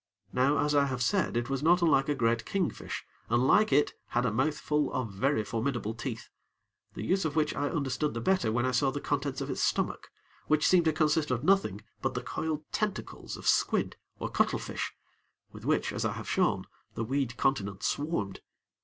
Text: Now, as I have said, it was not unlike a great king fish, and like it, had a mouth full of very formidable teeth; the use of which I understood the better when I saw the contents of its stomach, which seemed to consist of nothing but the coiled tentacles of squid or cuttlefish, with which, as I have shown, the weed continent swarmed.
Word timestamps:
Now, 0.33 0.57
as 0.57 0.73
I 0.73 0.85
have 0.85 1.03
said, 1.03 1.37
it 1.37 1.47
was 1.47 1.61
not 1.61 1.83
unlike 1.83 2.09
a 2.09 2.15
great 2.15 2.43
king 2.43 2.71
fish, 2.71 3.05
and 3.29 3.45
like 3.45 3.71
it, 3.71 3.93
had 4.07 4.25
a 4.25 4.31
mouth 4.33 4.57
full 4.59 4.91
of 4.91 5.13
very 5.13 5.43
formidable 5.43 5.93
teeth; 5.93 6.27
the 6.95 7.03
use 7.05 7.23
of 7.23 7.35
which 7.35 7.53
I 7.53 7.69
understood 7.69 8.15
the 8.15 8.19
better 8.19 8.51
when 8.51 8.65
I 8.65 8.71
saw 8.71 8.89
the 8.89 8.99
contents 8.99 9.41
of 9.41 9.51
its 9.51 9.63
stomach, 9.63 10.09
which 10.47 10.65
seemed 10.67 10.85
to 10.85 10.91
consist 10.91 11.29
of 11.29 11.43
nothing 11.43 11.81
but 12.01 12.15
the 12.15 12.23
coiled 12.23 12.63
tentacles 12.71 13.37
of 13.37 13.45
squid 13.47 13.95
or 14.17 14.27
cuttlefish, 14.31 14.91
with 15.51 15.65
which, 15.65 15.93
as 15.93 16.03
I 16.03 16.13
have 16.13 16.27
shown, 16.27 16.65
the 16.95 17.03
weed 17.03 17.37
continent 17.37 17.83
swarmed. 17.83 18.39